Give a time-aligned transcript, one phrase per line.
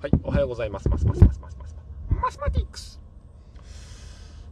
[0.00, 0.88] はい、おはようございます。
[0.88, 1.76] ますますますますます
[2.22, 3.00] マスマティックス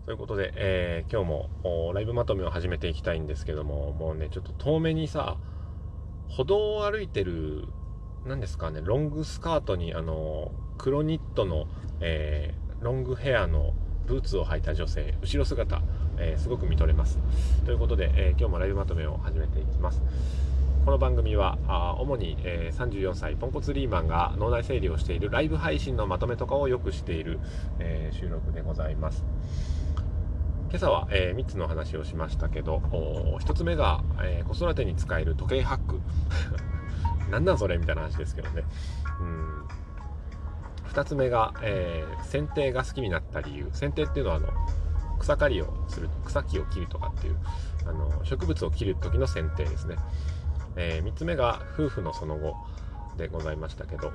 [0.05, 5.37] ということで、えー、今日もライブまとめを始めていきたいんですけども、もうね、ちょっと遠目にさ、
[6.29, 7.69] 歩道を歩いてる、
[8.27, 11.69] 何ですかね、ロングスカートに、あの、黒ニットの、
[12.01, 13.73] えー、ロングヘアの
[14.09, 15.81] ブーツを履いた女性、後ろ姿、
[16.19, 17.21] えー、すごく見とれます。
[17.65, 20.03] ということで、え今日もライブまとめを始めていきます。
[20.87, 27.41] この番組はあ主に、えー、34歳ポンコツリーマンが脳内整理をしているライブ配信のまとめとかをよくしている、
[27.81, 29.25] え、収録でございます。
[30.69, 32.79] 今朝は、えー、3つの話をしましたけど
[33.41, 36.01] 1つ目が、え子育てに使える時計ハック。
[37.33, 38.63] なんなんそれみたいな話ですけどね。
[39.21, 39.65] うん。
[40.91, 43.71] 2つ目が、え剪定が好きになった理由。
[43.73, 44.51] 剪定っていうのはあの
[45.19, 47.37] 草刈りをする草木を切るとかっていう
[47.87, 49.97] あの植物を切る時の剪定ですね。
[50.77, 52.55] えー、3つ目が夫婦のその後
[53.17, 54.13] でございましたけど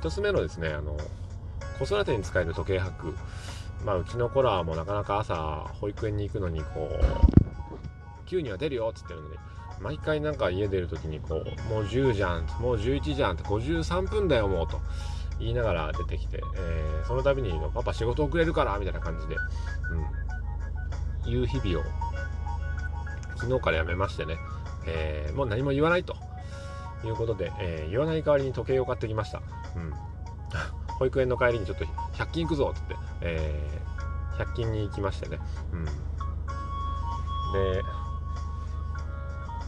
[0.00, 0.96] 1つ目のですねあの
[1.78, 3.14] 子育てに使える時計博
[3.84, 5.34] まあうちの子らもなかなか朝
[5.80, 9.36] 保育園に行くのにこう9には出るよっつってるのに
[9.80, 14.80] 毎回なんか家出る時にこうもう10じゃんもう11じゃんって53分だよもうと
[15.38, 19.36] 言いながら出てきて、えー、その度にパパ仕事遅れるからみたいな感じで、
[21.24, 21.84] うん、いう日々を
[23.36, 24.38] 昨日からやめましてね。
[24.86, 26.16] えー、もう何も言わないと
[27.04, 29.42] いうことで、えー、言わない代わりに時計を買ってきました。
[29.76, 29.92] うん。
[30.98, 31.84] 保育園の帰りにちょっと
[32.14, 35.38] 100均行くぞって言って、えー、100均に行きましてね。
[35.72, 35.84] うん。
[35.84, 35.92] で、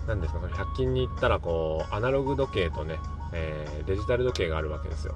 [0.06, 2.98] 何ですか、その100均に行ったら、こう、アナログ時計とね、
[3.32, 5.14] え、デジタル時計があるわけですよ。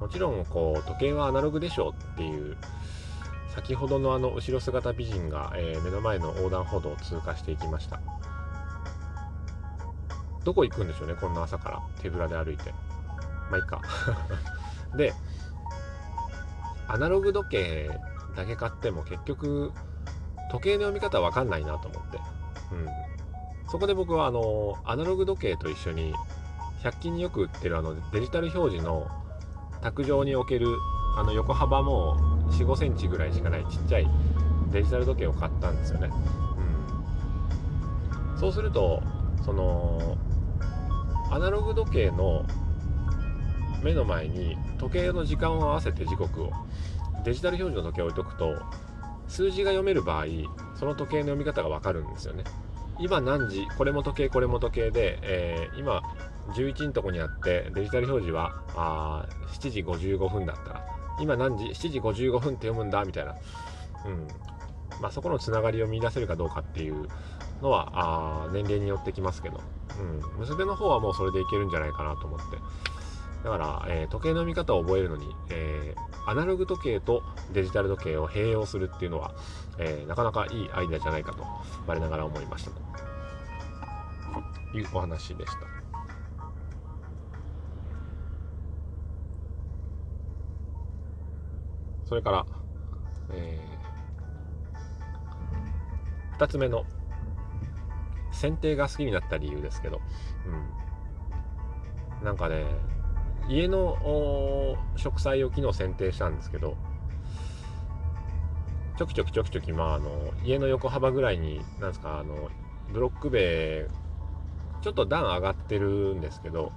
[0.00, 2.56] もちろん、こう、時計はアナログでしょうっていう、
[3.48, 8.00] 先ほどのあの後ろ姿美人が、えー、目の前の横断歩道を通過していきました。
[10.46, 12.72] どこ行くんでしょうねこんな朝から手ぶらで歩いて。
[13.50, 13.82] まあいいか。
[14.96, 15.12] で
[16.88, 17.90] アナログ時計
[18.36, 19.72] だけ買っても結局
[20.52, 22.18] 時計の読み方わかんないなと思って、
[22.70, 22.86] うん、
[23.68, 26.14] そこで僕はあのアナログ時計と一緒に
[26.84, 29.08] 100均によく売ってるあのデジタル表示の
[29.82, 30.68] 卓上に置ける
[31.18, 32.16] あの横幅も
[32.50, 34.08] 4 5センチぐらいしかないちっちゃい
[34.70, 36.10] デジタル時計を買ったんですよね、
[38.34, 39.02] うん、そうすると
[39.44, 40.16] その
[41.30, 42.44] アナログ時計の
[43.82, 46.52] 目の前に時計の時間を合わせて時刻を。
[47.24, 48.62] デジタル表示の時計を置いとくと
[49.26, 50.26] 数字が読める場合
[50.78, 52.44] その時計の読み方がわかるんですよね。
[53.00, 56.02] 今何時これも時計これも時計で、えー、今
[56.54, 60.96] 11のとこにあってデジタル表示はあ7時55分だったら。
[61.18, 63.34] 今何時7時55分って読むんだみたいな、
[64.04, 64.28] うん。
[65.00, 67.08] まあ、そこのつながりを見出せるかどうかっていう
[67.62, 69.60] のはあ年齢によってきますけど。
[69.98, 72.58] うん、娘の方はもうそれでいけるんじゃないかなと思って。
[73.44, 77.22] だから、えー、時計の見方を覚えるのに、えー、アナログ時計と
[77.52, 79.34] デジタル時計を併用するっていうのは、
[79.78, 81.44] えー、なかなかいいアイデアじゃないかと
[81.86, 82.80] 我ながら思いましたと。
[84.76, 85.58] いうお話でした。
[92.04, 92.46] それから、
[93.32, 96.84] えー、2つ目の
[98.36, 100.00] 剪定が好きになった理由ですけど、
[102.20, 102.64] うん、なんかね
[103.48, 106.76] 家の植栽を昨日剪定したんですけど
[108.98, 112.50] ちょきちょきちょきちょきまああの家の横幅ぐらいになんですかあの
[112.92, 113.88] ブロック塀
[114.82, 116.72] ちょっと段上がってるんですけど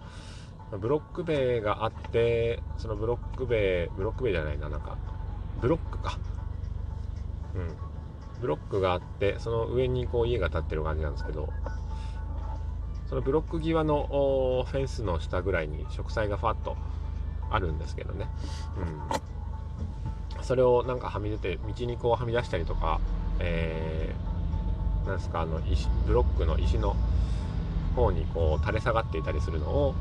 [0.72, 4.98] ブロック塀があってそのブロック塀ブロック塀じゃないななんか
[5.62, 6.18] ブロックか。
[7.56, 7.89] うん。
[8.42, 11.50] ブロックがあってその上にこう家が建ってる感じなんですけど
[13.10, 16.78] そのブロック際のフェンスの下ぐらいに植栽がファッと
[17.50, 18.28] あるんですけどね、
[20.38, 23.02] うん、それをなんかはみ出て道にこうはみ出したりとか、
[23.40, 26.96] えー、なんですかあの石ブロックの石の
[27.96, 29.96] 方にこう垂れ下がっていたりするのを、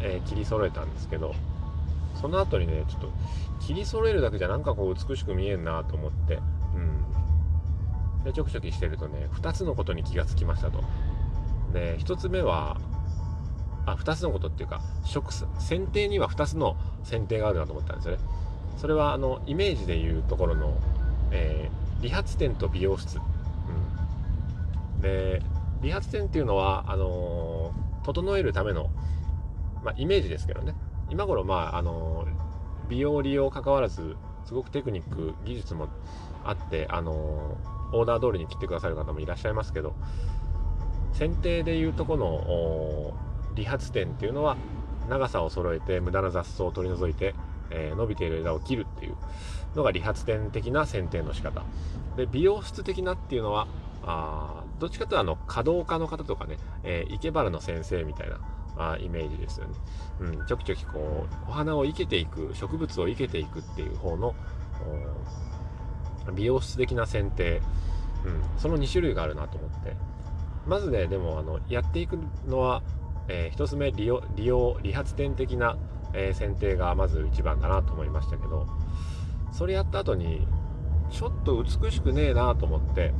[0.00, 1.34] えー、切り揃えたんですけど
[2.20, 3.10] その後にねちょっと
[3.60, 6.36] 切り揃えるだけじゃなんかこう美しく見えんなと思って、
[6.74, 7.04] うん、
[8.26, 10.82] でちょくちょきしてるとね2つのことに気がつきましたと。
[11.72, 12.78] で1つ目は
[13.86, 18.20] あ2つのことっていうか植剪定には2つの剪定があるなと思ったんですよね。
[18.78, 20.76] それはあのイメージでいうところの、
[21.30, 25.40] えー、理髪店と美容室、うん、で
[25.80, 28.90] 理髪店っていうのはあのー、整えるための、
[29.84, 30.74] まあ、イメージですけどね。
[31.10, 35.88] 今頃まああのー、美容利用関わらずすごくテクニック技術も
[36.44, 37.56] あってあの
[37.92, 39.94] オーダー通りに切ってくださる方もいらっしゃいますけど
[41.12, 43.14] 剪定でいうとこの
[43.54, 44.56] 理髪店っていうのは
[45.08, 47.34] 長さを揃えて無駄な雑草を取り除いて、
[47.70, 49.16] えー、伸びている枝を切るっていう
[49.74, 51.62] のが理髪店的な剪定の仕方。
[52.16, 53.66] で美容室的なっていうのは
[54.04, 58.38] あどっちかというとあの華道家の方とかね、えー、池原の先生みたいな
[58.78, 59.74] あイメージですよね、
[60.20, 64.34] うん、ちょきちょきこうお花を生けていく植物を生けていくっていう方の
[66.32, 67.60] 美容室的な剪定、
[68.24, 69.96] うん、その2種類があるなと思って。
[70.66, 72.18] まずねでもあのやっていく
[72.48, 72.82] のは、
[73.28, 75.76] えー、1つ目利用利用理髪店的な、
[76.12, 78.66] えー、剪定がまず一番かなと思いましたけど。
[79.56, 80.46] それやった後に
[81.10, 83.14] ちょっと美しくねえなと思って。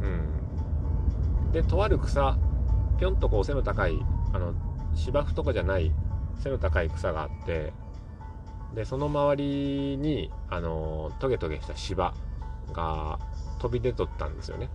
[0.00, 1.52] うん。
[1.52, 2.38] でとある草
[2.98, 3.98] ぴょんとこう背の高い
[4.32, 4.54] あの
[4.94, 5.92] 芝生とかじゃない
[6.42, 7.74] 背の高い草があって。
[8.74, 12.14] でその周りにあのトゲトゲした芝。
[12.72, 13.18] が
[13.58, 14.68] 飛び出とったんですよね。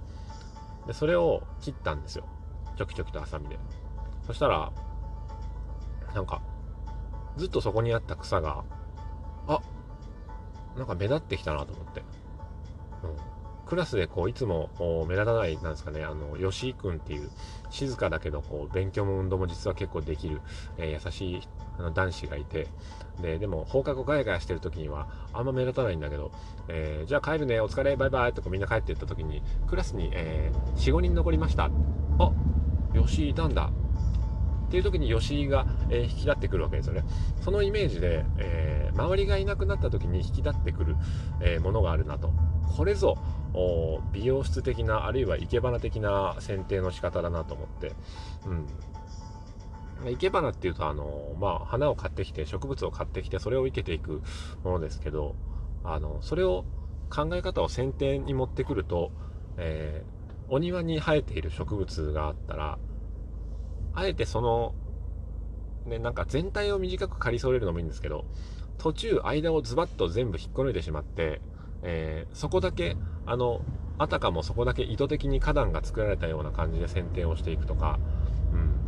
[0.88, 2.26] でそれを切ったんですよ。
[2.78, 3.58] ちょきちょきとハサミで。
[4.26, 4.72] そしたら
[6.14, 6.42] なんか
[7.38, 8.64] ずっとそこにあった草が
[9.48, 9.62] あ
[10.78, 12.02] なんか目立ってきたなと思って、
[13.04, 14.70] うん、クラスでこういつも
[15.08, 17.30] 目立たないなんですかねあの吉井君っていう
[17.70, 20.42] 静かだけどこう勉強も運動も実は結構できる、
[20.78, 21.42] えー、優しい
[21.78, 22.68] あの男子がいて
[23.22, 26.32] ででも放課後ガヤガヤしてる時にはあんま目立たないんだけど、
[26.68, 31.70] えー、じゃあ帰るねお疲れバイバイとかみんな帰っていった時にクラスに、えー、45人残りました。
[32.20, 32.32] あ
[32.94, 33.72] 吉井いたんだ。
[34.68, 37.04] っていう時に吉井が、えー、引き立ってくるわけですよね。
[37.42, 40.96] そのイメージで、えー、周りがいなくなった時に引き立ってくる、
[41.42, 42.32] えー、ものがあるなと。
[42.76, 43.18] これぞ
[44.14, 47.92] 美容室的なあるいは生け花的な剪定の仕方だなと思って、
[48.48, 48.66] うん、
[50.12, 54.22] 生け花っていうとあの、まあ、花を買ってきて植物を買ってきてそれを生けていく
[54.64, 55.36] ものですけど
[55.84, 56.66] あのそれを
[57.10, 59.12] 考え方を剪定に持ってくると、
[59.58, 62.80] えー、お庭に生えている植物があったら
[63.94, 64.76] あえてその
[65.86, 68.24] ね、なんか全体を短く刈り添えるのもいいんですけど
[68.78, 71.42] 途中間をズバッと全部引っこ抜いてしまって
[71.84, 72.96] えー、そこだけ
[73.26, 73.62] あの
[73.98, 78.00] あたかもそこだけ意図的に花壇が作られたような感じで剪定をしていくとか、
[78.54, 78.83] うん。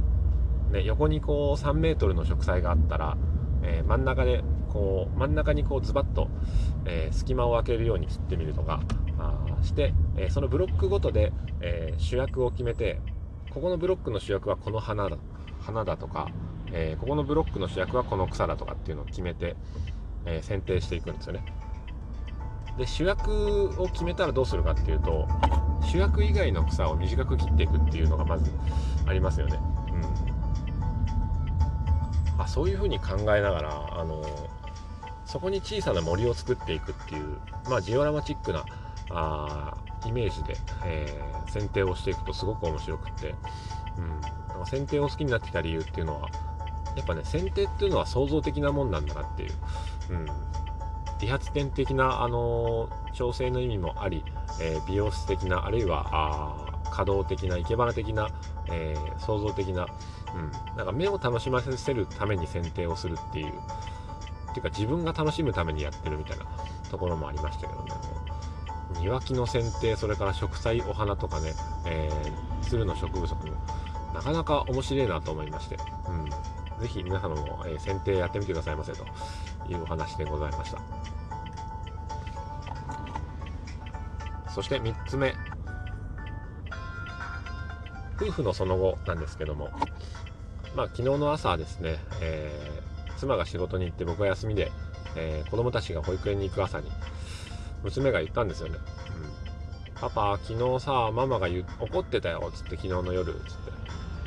[0.75, 3.17] ね、横にこう3メートルの植栽があったら、
[3.63, 6.27] えー、真ん中でこう真ん中にこうズバッと、
[6.85, 8.81] えー、隙間を空けるように切ってみるとか
[9.17, 11.31] あして、えそのブロックごとで、
[11.61, 12.99] え主役を決めて
[13.49, 15.17] ここのブロックの主役はこの花だ
[15.61, 16.27] 花だとか、
[16.73, 19.55] えここのブロックの主役はこの草だとかっていうのを決めて、
[20.25, 21.45] え剪定していくんですよね。
[22.77, 25.25] で主役を決めたらどうするかっていうと
[25.81, 28.51] 主役以外の草を短く切っていくっていうのがまず
[29.07, 29.57] ありますよね。
[32.43, 34.23] あそういうふうに考えながらあの
[35.25, 37.37] そこに小さな森を作っていくっていう、
[37.69, 38.65] まあ、ジオラマチックな
[39.09, 40.55] あイメージで、
[40.85, 43.35] えー、剪定をしていくとすごく面白くって、
[43.97, 44.01] う
[44.61, 46.29] ん、剪定を好きになってきた理由っていうのは
[46.95, 49.51] やっぱね剪定っていうのは創造的なもんなんだなっていう、
[50.11, 50.25] うん、
[51.19, 54.23] 理髪店的な、あの調整の意味もあり、
[54.61, 56.64] えー、美容室的なあるいはあ
[56.95, 58.29] 稼働的な生け花的な、
[58.71, 59.85] えー、創造的な,、
[60.33, 63.47] うん、なんか目を楽しませるために剪定をするっていう。
[63.47, 63.51] っ
[64.55, 66.45] ていうか自分が楽しむためにやってるみたいな
[66.89, 67.91] ところもありましたけどね。
[69.01, 71.53] 庭木の剪定それから植栽お花とかね、
[71.85, 73.39] えー、鶴の植物も
[74.13, 75.77] なかなか面白いなと思いまして、
[76.07, 76.29] うん、
[76.81, 79.03] ぜひ皆様も、えー、剪定やってみてくださいませと
[79.67, 80.79] いうお話でございました。
[84.49, 85.35] そして3つ目。
[88.17, 89.69] 夫婦のその後なんですけども
[90.75, 94.71] まあ昨日の朝ですね、えー、妻が仕事に行って僕は休みで、
[95.15, 96.91] えー、子供たちが保育園に行く朝に
[97.83, 98.77] 娘が言ったんですよね、
[99.87, 101.47] うん、パパ昨日さママが
[101.79, 103.75] 怒ってたよつって昨日の夜つって。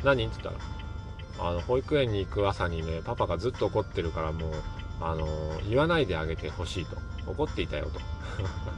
[0.04, 0.26] 何？
[0.26, 4.52] って言ったらあの保育園に行く朝にねパパがずっと怒ってるからもう
[5.00, 5.26] あの
[5.68, 6.96] 言わないであげてほしいと。
[7.28, 8.00] 怒っていたよと。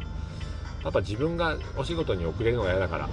[0.83, 3.09] パパ自分がお仕事に遅れるのが嫌だから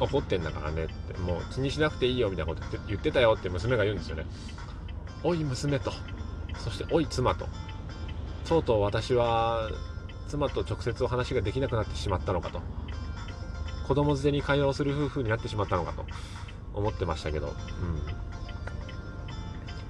[0.00, 4.24] 怒ってんだからねってもう気にしなくていいよみたいなこと言ってたよって娘が言うんですよね。
[5.22, 5.92] おい娘と。
[6.56, 7.48] そしておい妻と。
[8.46, 9.70] とうとう私は
[10.28, 12.60] 妻と直接お話ができなくなってしまったのかと。
[13.86, 16.04] 子供連れに会話をする夫婦になってしまったのかと。
[16.78, 17.54] 思ってましたけど、うん、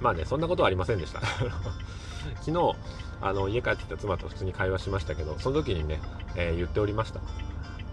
[0.01, 1.21] まあね、そんなことはありませんでした。
[2.41, 2.75] 昨日、
[3.21, 6.01] あの、家帰ってきた妻と普通に会話しましたけど、その時にね、
[6.35, 7.21] えー、言っておりました。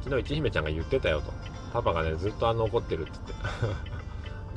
[0.02, 1.32] 昨日、一姫ちゃんが言ってたよと。
[1.76, 3.76] パパがね、ずっとあの、怒ってるって言って。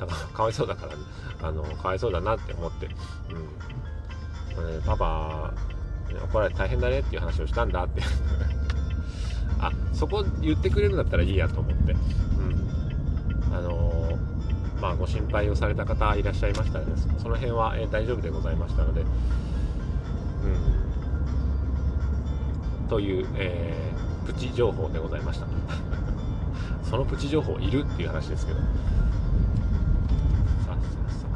[0.00, 1.02] だから、かわいそうだからね、
[1.42, 2.88] あの、かわいそうだなって思って、
[4.56, 4.78] うん。
[4.78, 5.52] ね、パパ、
[6.24, 8.02] 怒られて大変だねっていう話をしたんだって
[9.60, 11.92] あ、そこ言ってくれるんだったらいいやと思って。
[11.92, 11.96] う
[13.52, 13.54] ん。
[13.54, 14.18] あの
[14.80, 19.04] まあ、ご心配をされた方いらっしゃいましたら、ね、その辺は、え大丈夫でございましたので、う
[22.86, 25.46] ん、という、えー、プチ情報でございました
[26.90, 28.58] そのプチ情報いるっていう話ですけど。
[28.58, 28.66] さ
[30.66, 30.76] あさ
[31.08, 31.26] あさ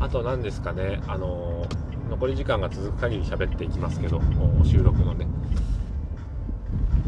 [0.00, 0.04] あ。
[0.04, 1.02] あと何ですかね。
[1.08, 1.66] あの、
[2.10, 4.20] 残り時間が続く限り喋っていきますけど
[4.64, 5.26] 収録のね。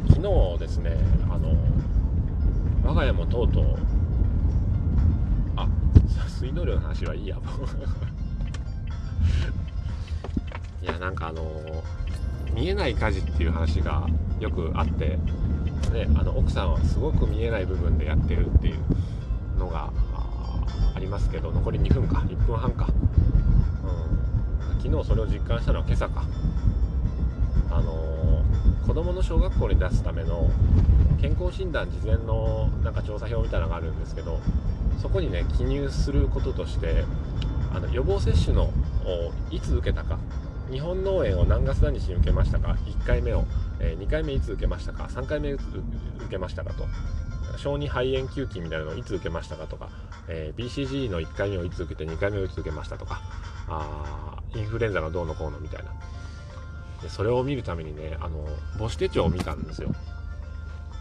[0.08, 0.20] 昨
[0.54, 0.96] 日ですね
[1.30, 1.54] あの
[2.82, 3.76] 我が家もとうとう
[5.56, 5.68] あ
[6.26, 7.36] 水道量の話はいいや。
[7.36, 7.42] も
[10.82, 11.42] ういやなんかあの
[12.54, 14.08] 見えない火事っていう話が
[14.40, 15.18] よくあって、
[15.92, 18.78] ね、あの奥さんはすごく見えない部分でやってるっていう
[19.58, 19.90] のが
[20.94, 22.18] ありますけど残り2分か。
[22.18, 22.88] 1分半か、
[23.84, 26.24] うん、昨日それを実感したのは今朝か。
[27.70, 28.42] あの
[28.86, 30.50] 子どもの小学校に出すための
[31.20, 34.40] 健康診断事前のなんか調査票みたいなのがあるんですけど
[35.02, 37.04] そこにね記入することとして
[37.74, 38.70] あの予防接種の
[39.50, 40.18] いつ受けたか。
[40.70, 42.76] 日本農園を何月何日に受けましたか。
[42.86, 43.44] 1回目を、
[43.80, 45.62] え、2回目いつ受けましたか？3回目受
[46.30, 46.86] けましたかと。
[47.58, 49.90] 小児肺炎球菌みたいなのをいつ受けましたかとか、
[50.28, 53.20] え、BCG の1回目をいつ受けて2回目をいつ受けましたとか。
[53.68, 55.92] あインフルエンザがどうのこうのみたいな。
[57.02, 58.46] でそれを見るためにねあの
[58.78, 59.92] 母子手帳を見たんですよ。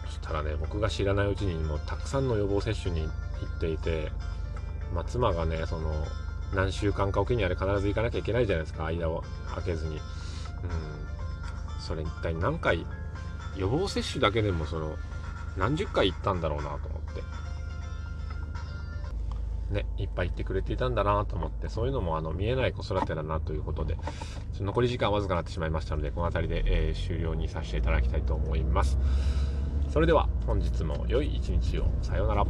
[0.06, 4.12] そしたらね僕が知らないうちにもうたくさんの予防接種に行っていて、
[4.94, 5.94] まあ、妻がねその
[6.54, 9.96] 何週間かおきにあれ必ず行かなきゃいけないじゃないですか間を空けずに。
[9.96, 10.02] うん。
[11.86, 12.86] それ一体何回
[13.56, 14.96] 予防接種だけでもその
[15.58, 17.22] 何十回行ったんだろうなと思って
[19.72, 23.98] ね、いっぱい言ってくれていたんだなと思って、そういうのもあの見えない子育てだなということで、
[24.60, 28.98] 残り時間わずかになってしまいましたので、この辺りで、えー、終了にさせていただきたいと思います。
[29.90, 31.88] それでは本日も良い一日を。
[32.02, 32.46] さようなら。